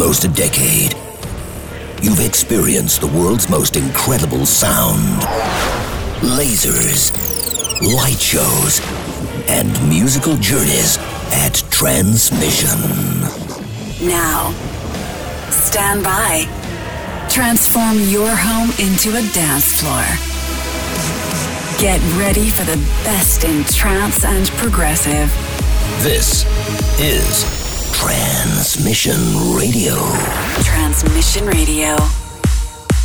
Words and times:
almost 0.00 0.22
a 0.22 0.28
decade. 0.28 0.94
You've 2.00 2.24
experienced 2.24 3.00
the 3.00 3.08
world's 3.08 3.50
most 3.50 3.74
incredible 3.74 4.46
sound. 4.46 5.22
Lasers, 6.22 7.10
light 7.82 8.20
shows, 8.20 8.80
and 9.48 9.68
musical 9.88 10.36
journeys 10.36 10.98
at 11.32 11.54
Transmission. 11.70 12.78
Now, 14.06 14.52
stand 15.50 16.04
by. 16.04 16.46
Transform 17.28 17.98
your 18.02 18.30
home 18.30 18.70
into 18.78 19.10
a 19.18 19.22
dance 19.32 19.80
floor. 19.80 20.06
Get 21.80 22.00
ready 22.16 22.50
for 22.50 22.62
the 22.62 22.76
best 23.02 23.42
in 23.42 23.64
trance 23.64 24.24
and 24.24 24.46
progressive. 24.50 25.28
This 26.04 26.44
is 27.00 27.57
Transmission 27.98 29.18
Radio. 29.58 29.96
Transmission 30.62 31.46
Radio. 31.46 32.17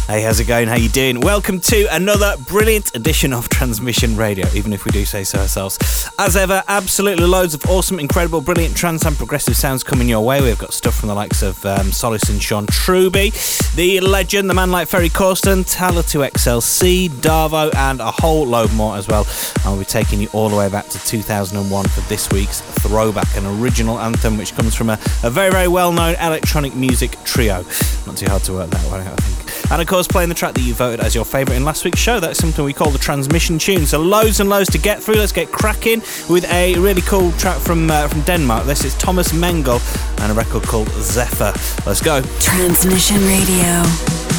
Hey, 0.06 0.22
how's 0.22 0.42
it 0.42 0.48
going? 0.48 0.68
How 0.68 0.76
you 0.76 0.90
doing? 0.90 1.22
Welcome 1.22 1.62
to 1.62 1.88
another 1.96 2.36
brilliant 2.46 2.94
edition 2.94 3.32
of 3.32 3.48
Transmission 3.48 4.18
Radio, 4.18 4.46
even 4.54 4.74
if 4.74 4.84
we 4.84 4.92
do 4.92 5.06
say 5.06 5.24
so 5.24 5.40
ourselves. 5.40 5.80
As 6.20 6.36
ever, 6.36 6.62
absolutely 6.68 7.26
loads 7.26 7.54
of 7.54 7.66
awesome, 7.68 8.02
incredible, 8.02 8.42
brilliant 8.42 8.76
trance 8.76 9.06
and 9.06 9.16
progressive 9.16 9.56
sounds 9.56 9.82
coming 9.82 10.10
your 10.10 10.20
way. 10.20 10.42
We've 10.42 10.60
got 10.60 10.74
stuff 10.74 11.00
from 11.00 11.08
the 11.08 11.16
likes 11.16 11.42
of 11.42 11.66
um, 11.66 11.94
Solis 11.94 12.28
and 12.30 12.44
Sean 12.44 12.66
Truby, 12.68 13.32
the 13.76 14.02
legend, 14.02 14.50
the 14.50 14.54
man 14.54 14.72
like 14.72 14.90
Ferry 14.90 15.08
Corsten, 15.08 15.64
Talla 15.64 16.04
2XLC, 16.04 17.08
Darvo, 17.08 17.74
and 17.74 18.02
a 18.02 18.12
whole 18.12 18.46
load 18.46 18.74
more 18.74 18.98
as 18.98 19.08
well. 19.08 19.26
I'll 19.64 19.80
be 19.80 19.86
taking 19.86 20.20
you 20.20 20.28
all 20.34 20.50
the 20.50 20.58
way 20.58 20.70
back 20.70 20.90
to 20.90 21.00
2001 21.06 21.86
for 21.88 22.02
this 22.02 22.30
week's 22.30 22.60
throwback, 22.60 23.38
an 23.38 23.46
original 23.62 23.98
anthem 23.98 24.38
which 24.38 24.54
comes 24.54 24.76
from 24.76 24.90
a, 24.90 25.00
a 25.24 25.30
very, 25.30 25.50
very 25.50 25.70
well 25.70 25.94
known 25.94 26.16
electronic 26.16 26.76
music 26.76 27.18
trio. 27.24 27.64
Not 28.06 28.18
too 28.18 28.26
hard 28.28 28.44
to 28.44 28.52
work 28.52 28.70
that 28.70 28.92
one 28.92 29.00
out, 29.00 29.14
I 29.14 29.24
think. 29.24 29.43
And 29.72 29.82
of 29.82 29.88
course, 29.88 30.08
playing 30.08 30.30
the 30.30 30.36
track 30.36 30.54
that 30.54 30.62
you 30.62 30.74
voted 30.74 31.00
as 31.00 31.16
your 31.16 31.26
favourite 31.26 31.58
in 31.58 31.66
last 31.66 31.86
week's 31.86 32.00
show. 32.00 32.20
That's 32.20 32.40
something 32.40 32.64
we 32.64 32.74
call 32.74 32.92
the 32.92 33.00
transmission 33.00 33.58
tune. 33.58 33.86
So 33.86 34.00
loads 34.00 34.40
and 34.40 34.50
loads 34.50 34.70
to 34.72 34.78
get 34.78 35.02
through. 35.02 35.16
Let's 35.16 35.32
get 35.32 35.52
cracking 35.52 36.02
with 36.30 36.46
a 36.52 36.76
really 36.80 37.02
cool 37.02 37.32
track 37.34 37.60
from 37.60 37.90
uh, 37.90 38.08
from 38.08 38.22
Denmark. 38.22 38.66
This 38.66 38.86
is 38.86 38.96
Thomas 38.96 39.32
Mengel 39.32 39.82
and 40.22 40.32
a 40.32 40.36
record 40.36 40.64
called 40.64 40.90
Zephyr. 40.90 41.54
Let's 41.86 42.02
go. 42.02 42.22
Transmission 42.40 43.18
Radio. 43.26 44.33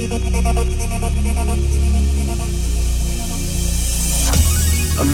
I'm 0.00 0.06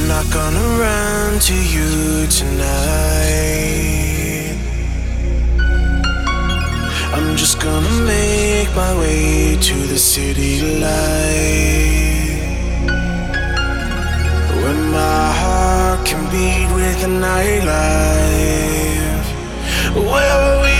not 0.07 0.27
gonna 0.31 0.61
run 0.79 1.39
to 1.39 1.55
you 1.55 2.27
tonight. 2.27 2.99
I'm 7.15 7.35
just 7.35 7.61
gonna 7.63 7.89
make 8.05 8.69
my 8.77 8.95
way 8.99 9.57
to 9.57 9.75
the 9.87 9.97
city 9.97 10.61
light. 10.79 12.43
Where 14.61 14.75
my 14.93 15.33
heart 15.41 16.05
can 16.05 16.29
beat 16.31 16.69
with 16.75 17.01
the 17.01 17.09
nightlife. 17.09 17.65
Where 19.95 20.61
we 20.61 20.74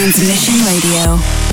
Transmission 0.00 0.64
Radio. 0.64 1.49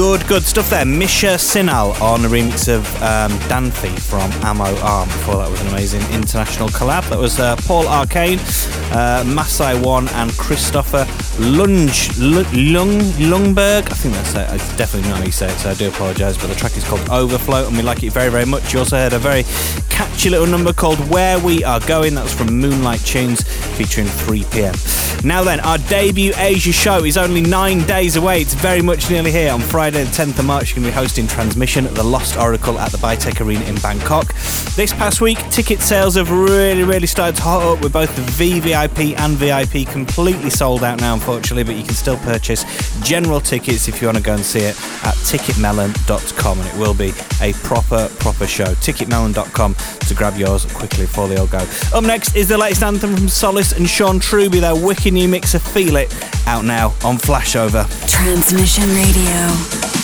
Good, 0.00 0.26
good 0.28 0.44
stuff 0.44 0.70
there. 0.70 0.86
Misha 0.86 1.36
Sinal 1.36 1.92
on 2.00 2.24
a 2.24 2.28
remix 2.28 2.74
of 2.74 2.86
um, 3.02 3.32
Danfi 3.50 4.00
from 4.00 4.32
Ammo 4.42 4.74
Arm. 4.80 5.06
Before 5.08 5.36
that 5.36 5.50
was 5.50 5.60
an 5.60 5.66
amazing 5.66 6.00
international 6.10 6.70
collab. 6.70 7.06
That 7.10 7.18
was 7.18 7.38
uh, 7.38 7.54
Paul 7.56 7.86
Arcane, 7.86 8.38
uh, 8.92 9.22
Masai 9.26 9.78
One, 9.78 10.08
and 10.08 10.32
Christopher 10.38 11.06
Lunge, 11.38 12.18
Lung, 12.18 12.98
Lungberg. 13.28 13.92
I 13.92 13.94
think 13.94 14.14
that's 14.14 14.34
it. 14.34 14.48
I 14.48 14.56
definitely 14.78 15.10
not 15.10 15.18
how 15.18 15.24
you 15.26 15.32
say 15.32 15.52
it, 15.52 15.58
so 15.58 15.68
I 15.68 15.74
do 15.74 15.88
apologise. 15.88 16.38
But 16.38 16.46
the 16.46 16.54
track 16.54 16.78
is 16.78 16.84
called 16.84 17.06
Overflow, 17.10 17.66
and 17.66 17.76
we 17.76 17.82
like 17.82 18.02
it 18.02 18.14
very, 18.14 18.30
very 18.30 18.46
much. 18.46 18.72
You 18.72 18.78
also 18.78 18.96
heard 18.96 19.12
a 19.12 19.18
very 19.18 19.42
catchy 20.00 20.30
little 20.30 20.46
number 20.46 20.72
called 20.72 20.98
Where 21.10 21.38
We 21.38 21.62
Are 21.62 21.78
Going. 21.80 22.14
That's 22.14 22.32
from 22.32 22.58
Moonlight 22.58 23.00
Tunes 23.00 23.42
featuring 23.76 24.06
3 24.06 24.44
pm. 24.44 24.74
Now 25.22 25.44
then, 25.44 25.60
our 25.60 25.76
debut 25.76 26.32
Asia 26.38 26.72
show 26.72 27.04
is 27.04 27.18
only 27.18 27.42
nine 27.42 27.84
days 27.84 28.16
away. 28.16 28.40
It's 28.40 28.54
very 28.54 28.80
much 28.80 29.10
nearly 29.10 29.30
here. 29.30 29.52
On 29.52 29.60
Friday, 29.60 30.02
the 30.02 30.10
10th 30.10 30.38
of 30.38 30.46
March, 30.46 30.70
you're 30.70 30.76
going 30.76 30.90
to 30.90 30.96
be 30.96 30.98
hosting 30.98 31.26
Transmission 31.26 31.84
at 31.84 31.94
the 31.94 32.02
Lost 32.02 32.38
Oracle 32.38 32.78
at 32.78 32.92
the 32.92 32.96
BITEC 32.96 33.44
Arena 33.44 33.62
in 33.66 33.74
Bangkok. 33.76 34.28
This 34.74 34.94
past 34.94 35.20
week, 35.20 35.38
ticket 35.50 35.80
sales 35.80 36.14
have 36.14 36.30
really, 36.30 36.84
really 36.84 37.06
started 37.06 37.36
to 37.36 37.42
hot 37.42 37.62
up 37.62 37.82
with 37.82 37.92
both 37.92 38.16
the 38.16 38.22
VVIP 38.22 39.18
and 39.18 39.34
VIP 39.34 39.86
completely 39.86 40.48
sold 40.48 40.82
out 40.82 40.98
now, 41.00 41.12
unfortunately, 41.12 41.64
but 41.64 41.76
you 41.76 41.84
can 41.84 41.92
still 41.92 42.16
purchase 42.18 42.64
general 43.02 43.40
tickets 43.40 43.86
if 43.88 44.00
you 44.00 44.08
want 44.08 44.16
to 44.16 44.24
go 44.24 44.32
and 44.32 44.44
see 44.44 44.60
it 44.60 44.76
at 45.04 45.14
ticketmelon.com, 45.28 46.58
and 46.58 46.68
it 46.68 46.76
will 46.78 46.94
be 46.94 47.12
a 47.42 47.52
proper, 47.64 48.08
proper 48.20 48.46
show. 48.46 48.72
Ticketmelon.com 48.76 49.74
to 50.08 50.14
grab 50.14 50.36
yours 50.36 50.64
quickly 50.66 51.04
before 51.04 51.28
they 51.28 51.36
all 51.36 51.46
go. 51.46 51.66
Up 51.94 52.04
next 52.04 52.36
is 52.36 52.48
the 52.48 52.58
latest 52.58 52.82
anthem 52.82 53.16
from 53.16 53.28
Solis 53.28 53.72
and 53.72 53.88
Sean 53.88 54.18
Truby, 54.18 54.60
their 54.60 54.74
wicked 54.74 55.12
new 55.12 55.28
mix 55.28 55.54
of 55.54 55.62
Feel 55.62 55.96
It, 55.96 56.14
out 56.46 56.64
now 56.64 56.88
on 57.04 57.18
Flashover. 57.18 57.86
Transmission 58.08 58.88
Radio. 58.94 59.99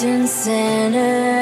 distant 0.00 0.26
center 0.28 1.39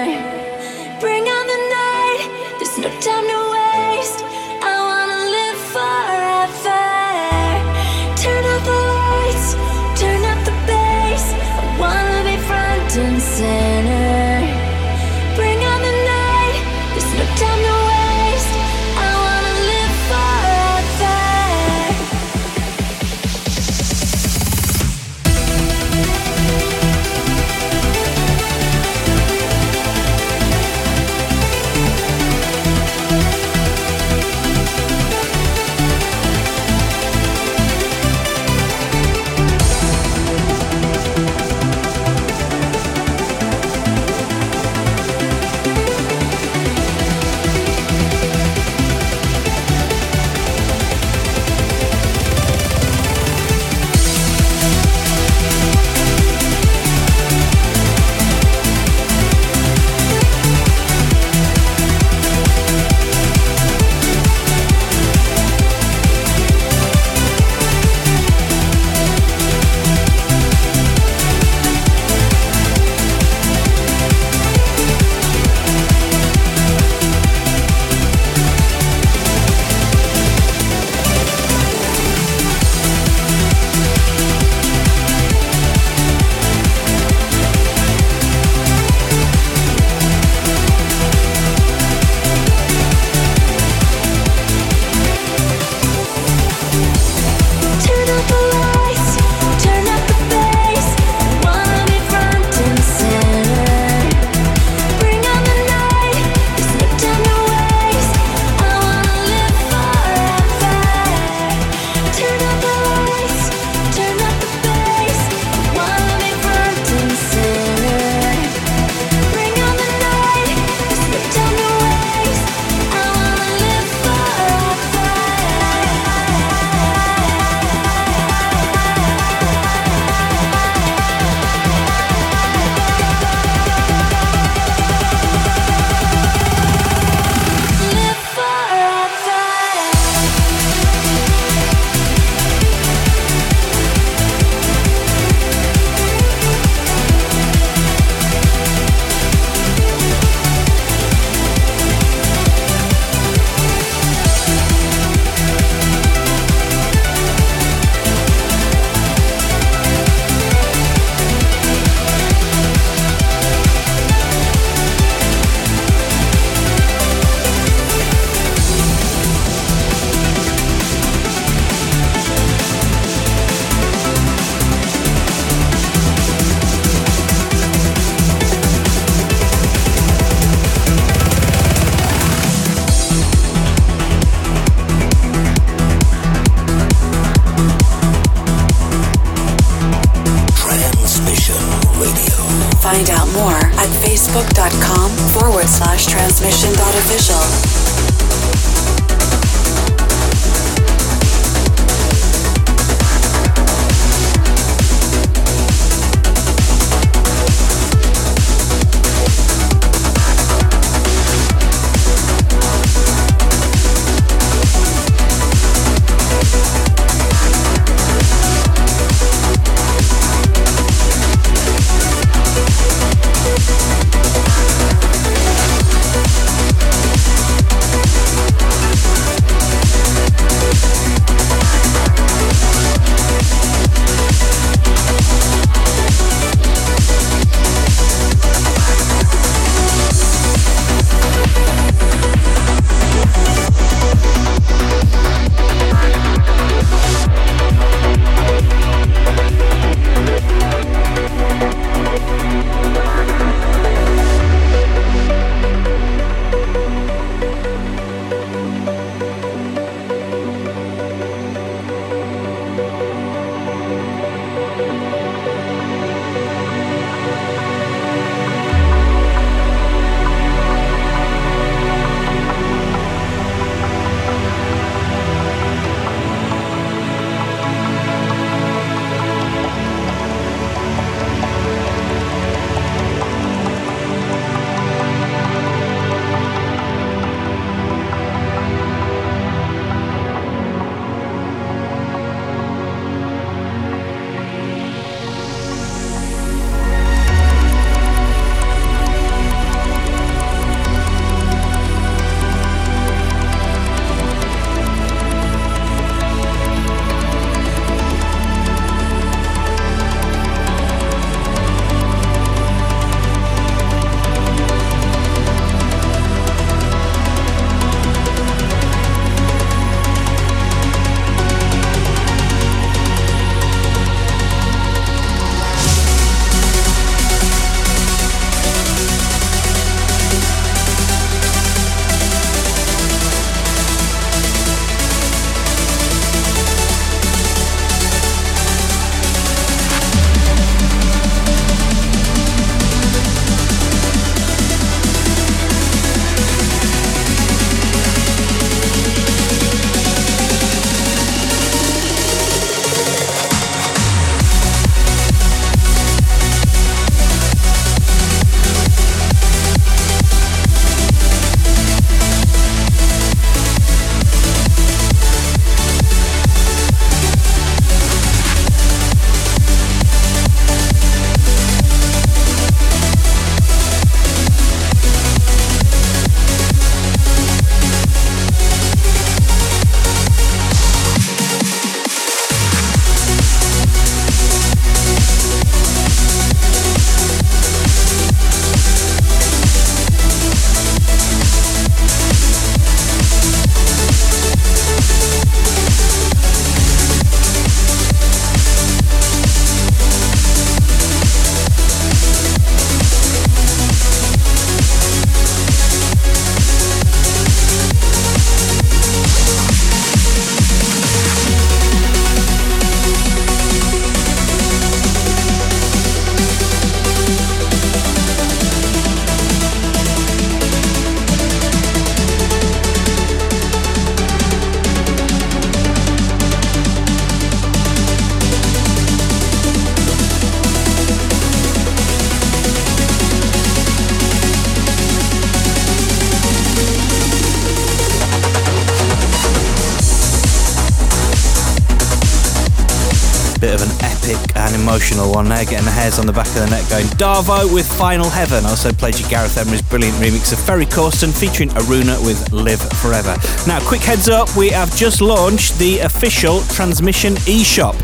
emotional 444.75 445.33
one 445.33 445.49
there, 445.49 445.65
getting 445.65 445.85
the 445.85 445.91
hairs 445.91 446.19
on 446.19 446.27
the 446.27 446.33
back 446.33 446.47
of 446.49 446.55
the 446.55 446.67
neck 446.71 446.89
going. 446.89 447.07
Darvo 447.17 447.73
with 447.73 447.87
Final 447.87 448.29
Heaven. 448.29 448.65
I 448.65 448.71
also 448.71 448.93
played 448.93 449.19
you 449.19 449.29
Gareth 449.29 449.57
Emery's 449.57 449.83
brilliant 449.83 450.17
remix 450.17 450.53
of 450.53 450.59
Ferry 450.59 450.87
Corsten 450.87 451.33
featuring 451.39 451.71
Aruna 451.71 452.19
with 452.25 452.53
Live 452.53 452.81
Forever. 453.01 453.37
Now, 453.67 453.81
quick 453.81 454.03
heads 454.03 454.29
up, 454.29 454.55
we 454.57 454.71
have 454.71 454.95
just 454.97 455.21
launched 455.21 455.79
the 455.79 456.01
official 456.01 456.61
Transmission 456.63 457.35
eShop. 457.47 457.97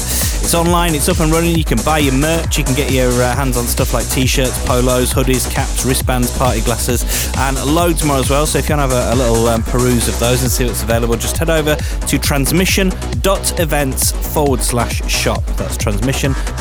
It's 0.44 0.55
online, 0.55 0.94
it's 0.94 1.09
up 1.09 1.20
and 1.20 1.33
running. 1.33 1.57
You 1.57 1.64
can 1.64 1.79
buy 1.85 2.00
your 2.00 2.12
merch, 2.12 2.59
you 2.59 2.64
can 2.64 2.74
get 2.74 2.92
your 2.92 3.11
uh, 3.11 3.35
hands 3.35 3.57
on 3.57 3.64
stuff 3.64 3.94
like 3.94 4.07
t 4.11 4.27
shirts, 4.27 4.62
polos, 4.66 5.11
hoodies, 5.14 5.50
caps, 5.50 5.87
wristbands, 5.87 6.31
party 6.37 6.61
glasses, 6.61 7.03
and 7.38 7.57
loads 7.64 8.05
more 8.05 8.16
as 8.18 8.29
well. 8.29 8.44
So 8.46 8.59
if 8.59 8.68
you 8.68 8.77
want 8.77 8.90
to 8.90 8.96
have 8.96 9.07
a, 9.11 9.14
a 9.14 9.16
little 9.16 9.48
um, 9.48 9.62
peruse 9.62 10.07
of 10.07 10.18
those 10.18 10.42
and 10.42 10.50
see 10.50 10.66
what's 10.66 10.83
available, 10.83 11.16
just 11.16 11.38
head 11.38 11.48
over 11.48 11.77
to 11.77 12.18
transmission.events 12.18 14.12
forward 14.35 14.61
slash 14.61 15.03
shop. 15.11 15.42
That's 15.57 15.79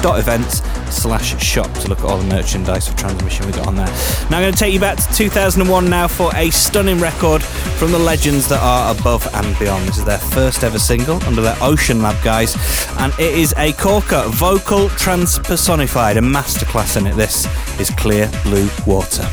transmission.events 0.02 0.62
slash 0.94 1.42
shop 1.44 1.72
to 1.74 1.88
look 1.88 2.00
at 2.00 2.06
all 2.06 2.18
the 2.18 2.26
merchandise 2.26 2.88
for 2.88 2.98
transmission 2.98 3.46
we 3.46 3.52
got 3.52 3.68
on 3.68 3.76
there. 3.76 3.88
Now 4.30 4.38
I'm 4.38 4.44
going 4.44 4.54
to 4.54 4.60
take 4.60 4.74
you 4.74 4.80
back 4.80 4.98
to 4.98 5.14
2001 5.14 5.90
now 5.90 6.08
for 6.08 6.34
a 6.36 6.50
stunning 6.50 7.00
record 7.00 7.44
from 7.44 7.92
the 7.92 8.00
legends 8.00 8.48
that 8.50 8.62
are 8.62 8.96
above 8.96 9.28
and 9.34 9.60
beyond. 9.60 9.88
This 9.88 9.98
is 9.98 10.06
their 10.06 10.18
first 10.18 10.64
ever 10.64 10.80
single 10.80 11.22
under 11.24 11.42
their 11.42 11.58
Ocean 11.62 12.02
Lab 12.02 12.22
guys, 12.24 12.56
and 13.00 13.14
it 13.20 13.34
is 13.34 13.54
a 13.58 13.74
corker 13.74 14.24
vocal 14.28 14.88
transpersonified, 14.90 16.18
a 16.18 16.22
masterclass 16.22 16.98
in 16.98 17.08
it. 17.08 17.16
This 17.16 17.48
is 17.80 17.90
Clear 17.92 18.30
Blue 18.44 18.70
Water. 18.86 19.24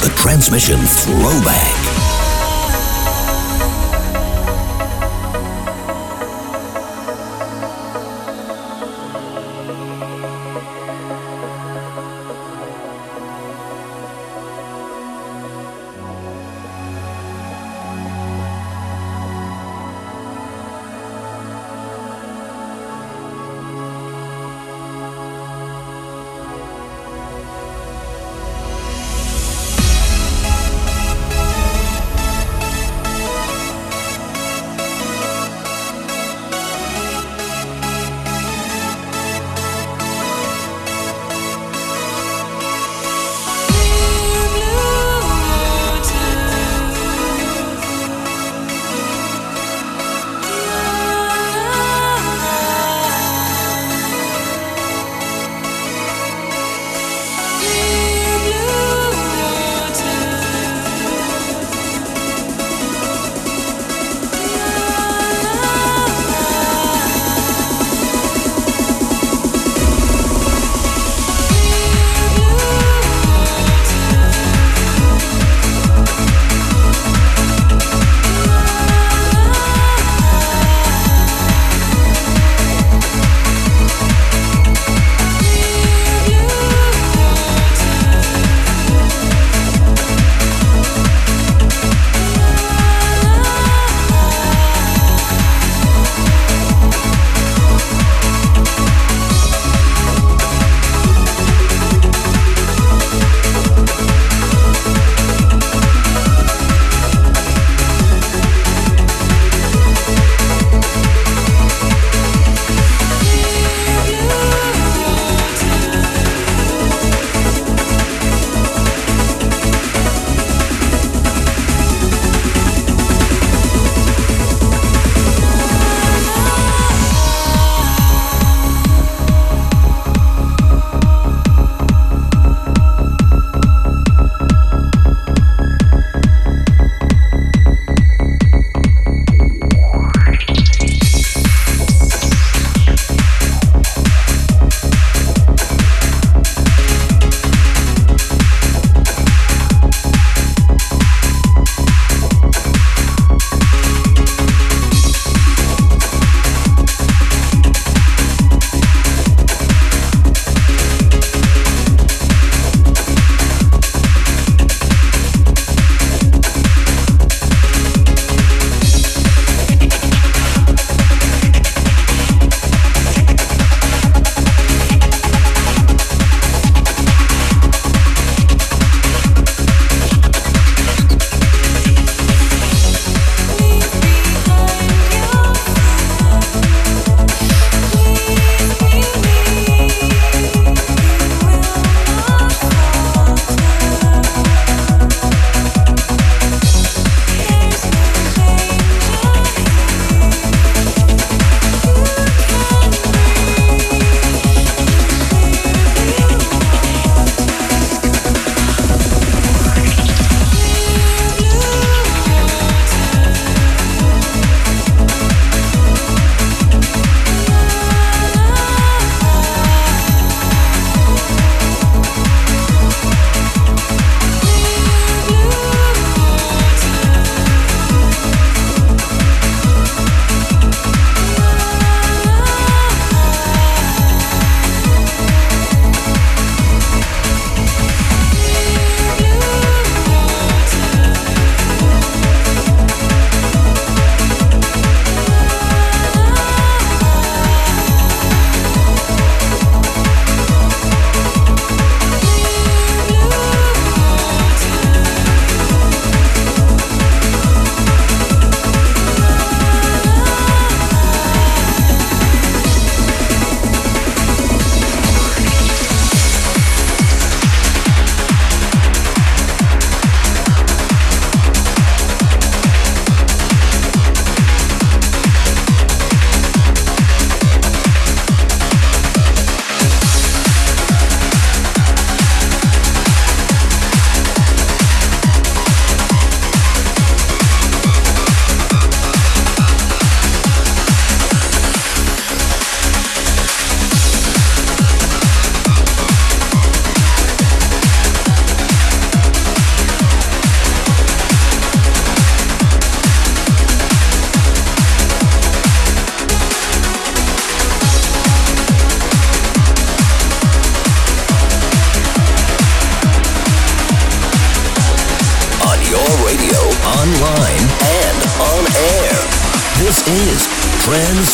The 0.00 0.12
transmission 0.16 0.78
Throwback. 0.78 1.95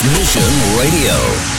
Transmission 0.03 0.43
Radio. 0.81 1.52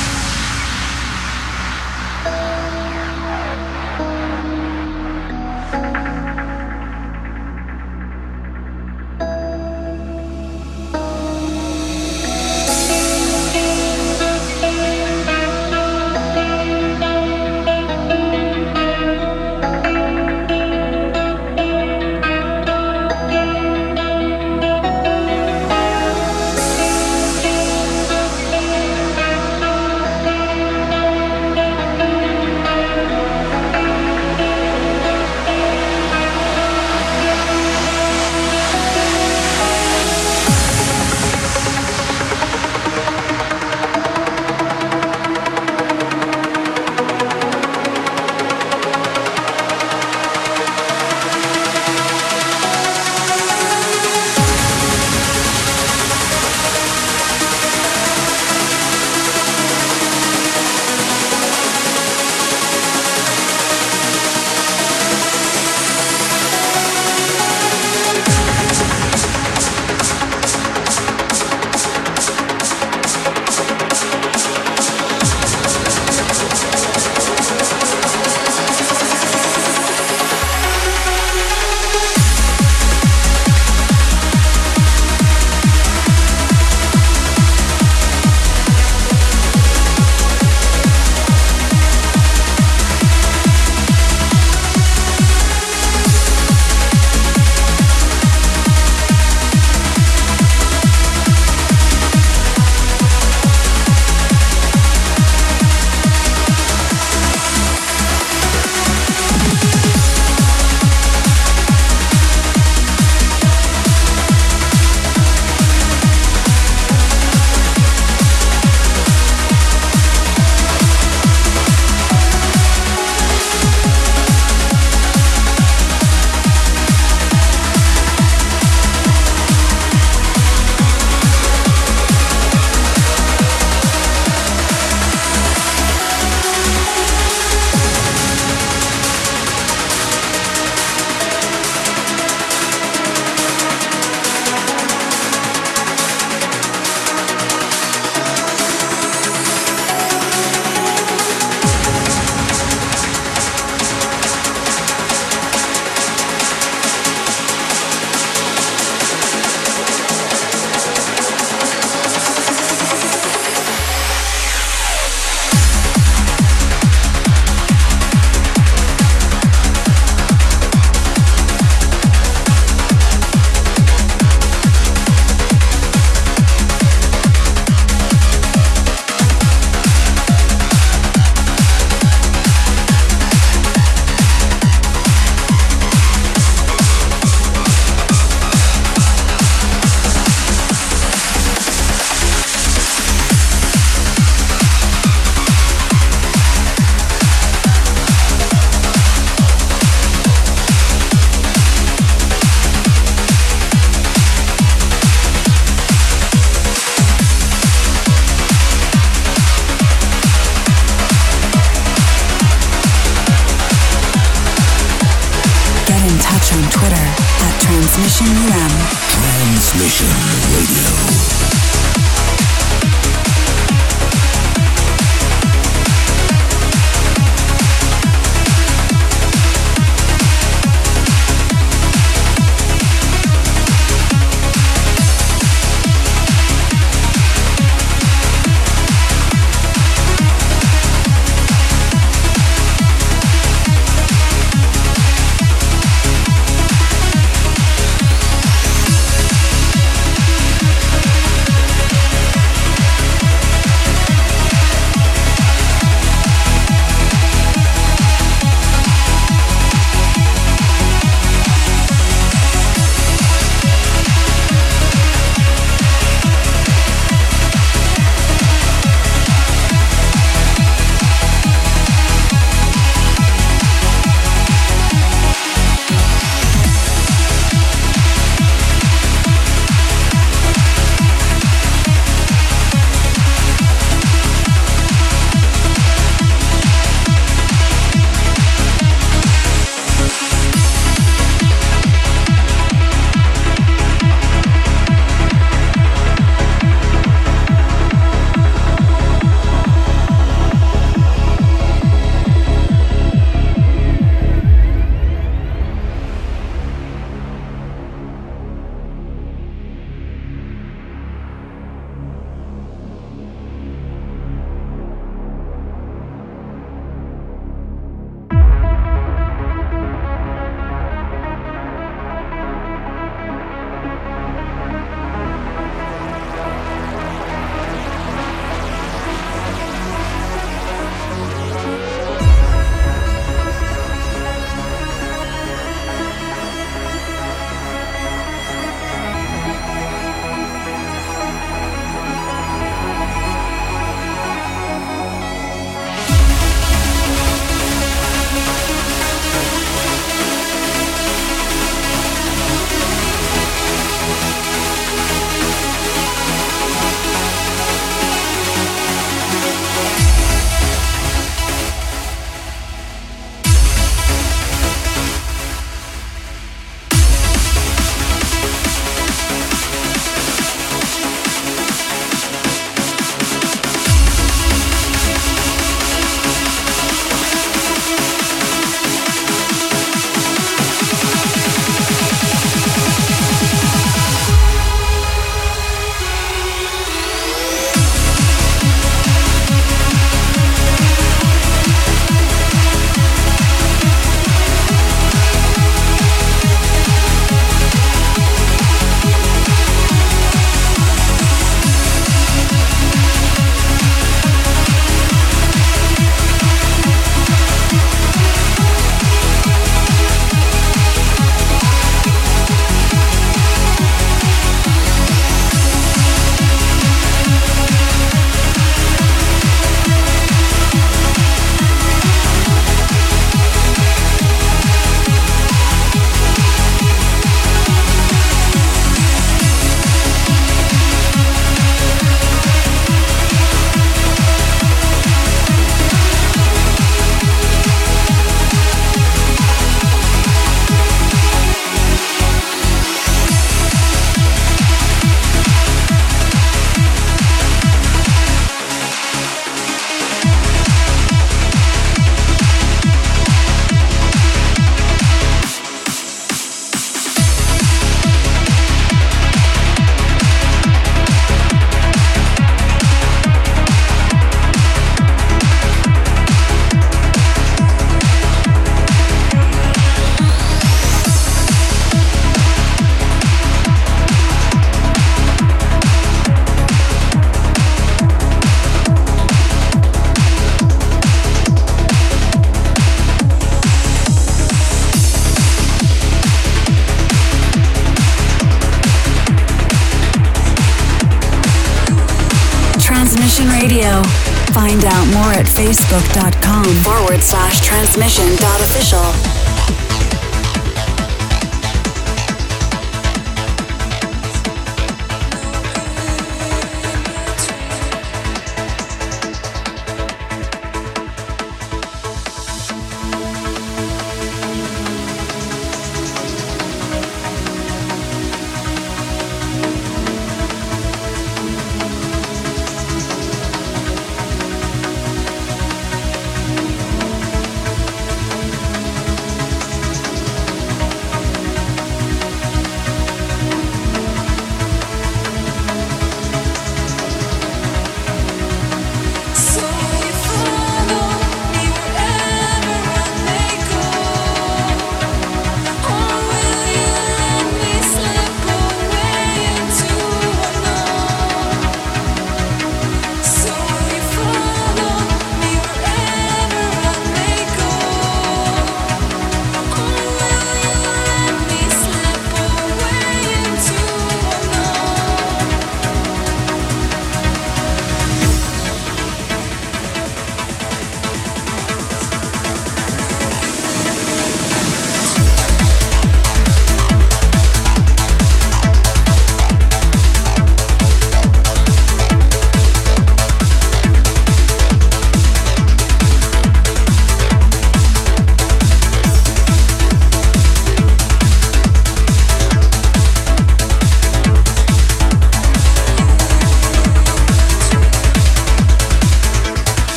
Transmission 497.94 498.33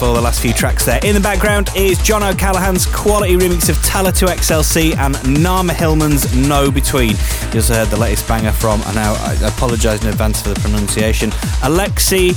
for 0.00 0.14
the 0.14 0.20
last 0.20 0.40
few 0.40 0.54
tracks 0.54 0.86
there. 0.86 0.98
In 1.04 1.14
the 1.14 1.20
background 1.20 1.68
is 1.76 1.98
John 2.02 2.22
O'Callaghan's 2.22 2.86
quality 2.86 3.36
remix 3.36 3.68
of 3.68 3.76
Talla 3.84 4.16
2 4.16 4.24
XLC 4.24 4.96
and 4.96 5.14
Narma 5.16 5.72
Hillman's 5.72 6.34
No 6.34 6.70
Between. 6.70 7.10
You 7.52 7.56
also 7.56 7.74
heard 7.74 7.88
the 7.88 7.98
latest 7.98 8.26
banger 8.26 8.50
from, 8.50 8.80
and 8.86 8.94
now 8.94 9.12
I 9.12 9.34
apologise 9.46 10.02
in 10.02 10.08
advance 10.08 10.40
for 10.40 10.48
the 10.48 10.60
pronunciation, 10.60 11.32
Alexei 11.64 12.30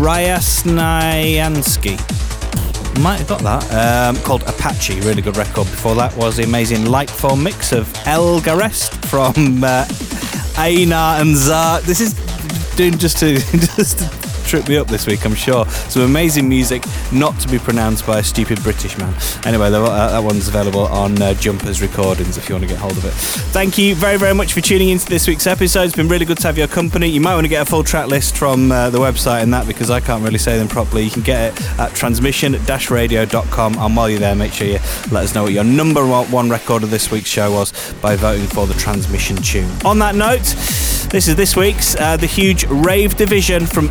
Ryasnyansky 0.00 1.98
might 3.02 3.18
have 3.18 3.28
got 3.28 3.42
that. 3.42 3.70
Um, 3.70 4.16
called 4.22 4.42
Apache, 4.44 5.00
really 5.00 5.20
good 5.20 5.36
record. 5.36 5.66
Before 5.66 5.94
that 5.96 6.16
was 6.16 6.38
the 6.38 6.44
amazing 6.44 6.86
Lightform 6.86 7.42
mix 7.42 7.72
of 7.72 7.94
El 8.06 8.40
Garest 8.40 8.94
from 9.04 9.62
uh, 9.62 9.86
and 10.56 11.36
Zar. 11.36 11.82
This 11.82 12.00
is 12.00 12.14
doing 12.76 12.96
just 12.96 13.18
to 13.18 13.34
just 13.76 13.98
to 13.98 14.29
trip 14.50 14.68
me 14.68 14.76
up 14.76 14.88
this 14.88 15.06
week, 15.06 15.24
I'm 15.24 15.36
sure. 15.36 15.64
Some 15.66 16.02
amazing 16.02 16.48
music, 16.48 16.82
not 17.12 17.38
to 17.38 17.48
be 17.48 17.60
pronounced 17.60 18.04
by 18.04 18.18
a 18.18 18.22
stupid 18.24 18.60
British 18.64 18.98
man. 18.98 19.14
Anyway, 19.44 19.70
that, 19.70 19.80
uh, 19.80 20.20
one's 20.20 20.48
available 20.48 20.86
on 20.88 21.22
uh, 21.22 21.34
Jumpers 21.34 21.80
Recordings 21.80 22.36
if 22.36 22.48
you 22.48 22.56
want 22.56 22.64
to 22.64 22.68
get 22.68 22.78
hold 22.78 22.96
of 22.96 23.04
it. 23.04 23.12
Thank 23.12 23.78
you 23.78 23.94
very, 23.94 24.18
very 24.18 24.34
much 24.34 24.52
for 24.52 24.60
tuning 24.60 24.88
into 24.88 25.06
this 25.06 25.28
week's 25.28 25.46
episode. 25.46 25.84
It's 25.84 25.94
been 25.94 26.08
really 26.08 26.24
good 26.24 26.38
to 26.38 26.48
have 26.48 26.58
your 26.58 26.66
company. 26.66 27.06
You 27.06 27.20
might 27.20 27.34
want 27.34 27.44
to 27.44 27.48
get 27.48 27.62
a 27.62 27.64
full 27.64 27.84
track 27.84 28.08
list 28.08 28.36
from 28.36 28.72
uh, 28.72 28.90
the 28.90 28.98
website 28.98 29.44
and 29.44 29.54
that 29.54 29.68
because 29.68 29.88
I 29.88 30.00
can't 30.00 30.24
really 30.24 30.38
say 30.38 30.58
them 30.58 30.66
properly. 30.66 31.04
You 31.04 31.12
can 31.12 31.22
get 31.22 31.52
it 31.52 31.78
at 31.78 31.94
transmission-radio.com. 31.94 33.78
And 33.78 33.96
while 33.96 34.10
you're 34.10 34.18
there, 34.18 34.34
make 34.34 34.52
sure 34.52 34.66
you 34.66 34.80
let 35.12 35.22
us 35.22 35.32
know 35.32 35.44
what 35.44 35.52
your 35.52 35.62
number 35.62 36.04
one 36.04 36.50
record 36.50 36.82
of 36.82 36.90
this 36.90 37.12
week's 37.12 37.30
show 37.30 37.52
was 37.52 37.72
by 38.02 38.16
voting 38.16 38.48
for 38.48 38.66
the 38.66 38.74
transmission 38.74 39.36
tune. 39.36 39.70
On 39.84 40.00
that 40.00 40.16
note, 40.16 40.56
this 41.10 41.26
is 41.26 41.34
this 41.34 41.56
week's 41.56 41.96
uh, 41.96 42.16
The 42.16 42.26
Huge 42.26 42.64
Rave 42.66 43.16
Division 43.16 43.66
from 43.66 43.90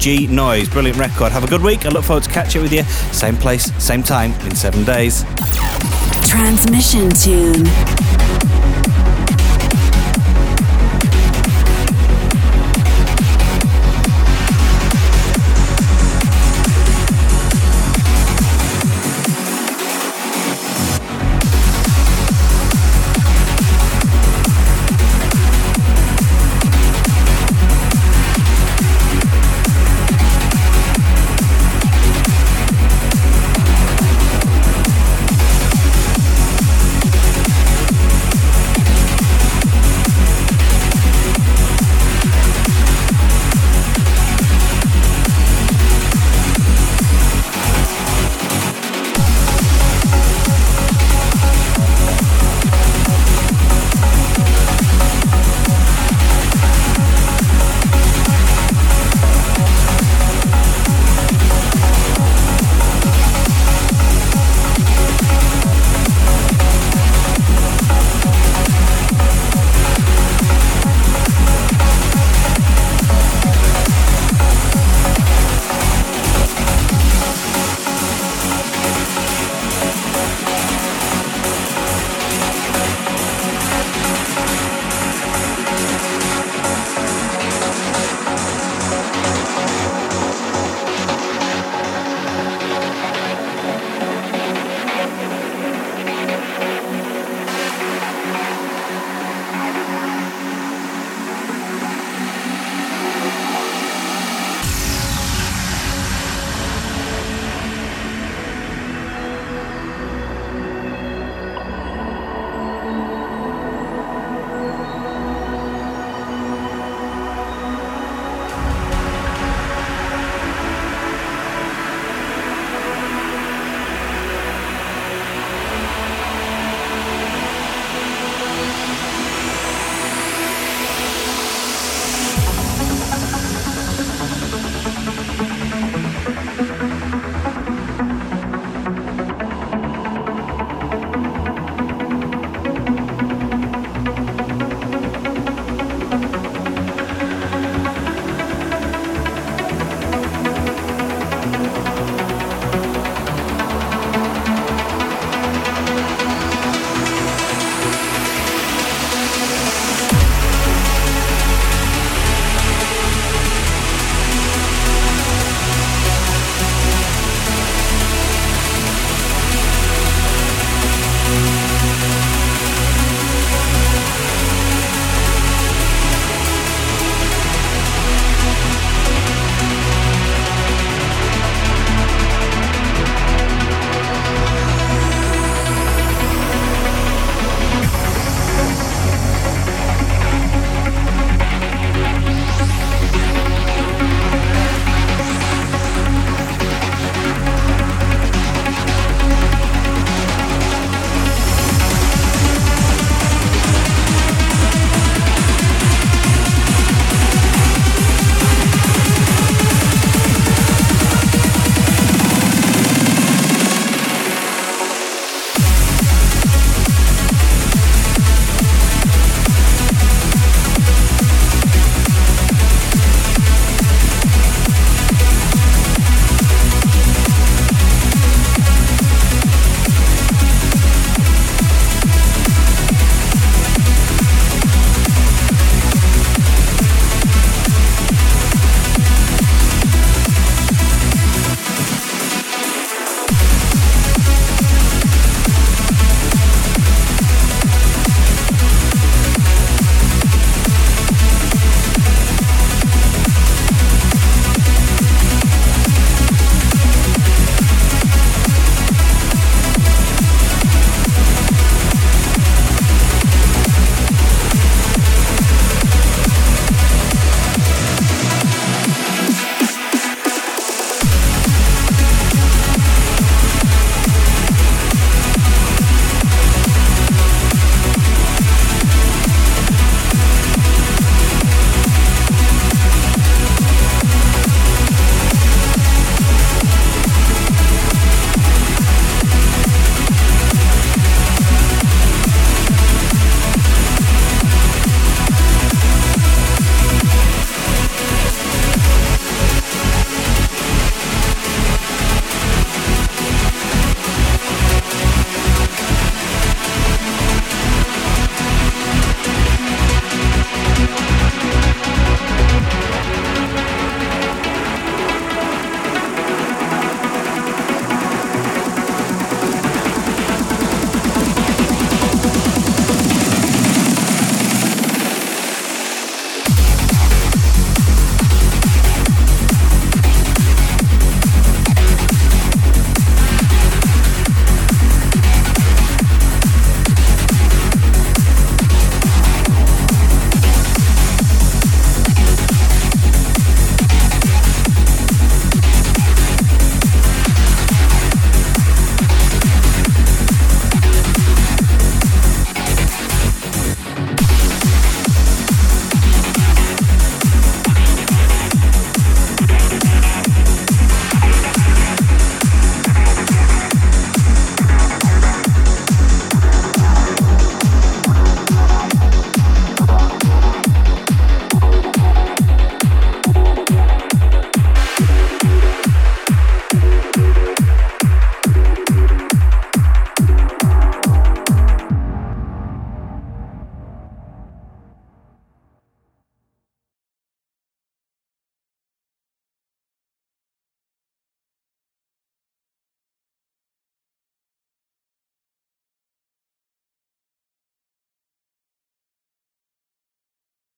FG 0.00 0.30
Noise. 0.30 0.70
Brilliant 0.70 0.98
record. 0.98 1.30
Have 1.30 1.44
a 1.44 1.46
good 1.46 1.60
week. 1.60 1.84
I 1.84 1.90
look 1.90 2.04
forward 2.04 2.22
to 2.22 2.30
catching 2.30 2.62
up 2.62 2.62
with 2.62 2.72
you. 2.72 2.84
Same 3.12 3.36
place, 3.36 3.70
same 3.82 4.02
time 4.02 4.32
in 4.46 4.56
seven 4.56 4.82
days. 4.82 5.24
Transmission 6.26 7.10
tune. 7.10 7.66